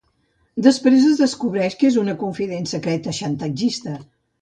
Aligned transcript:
Després 0.67 1.05
es 1.09 1.19
descobreix 1.25 1.77
que 1.83 1.89
és 1.91 2.01
una 2.07 2.17
confident 2.25 2.69
secreta 2.75 3.17
xantatgista. 3.23 3.99